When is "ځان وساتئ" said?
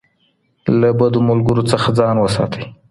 1.99-2.63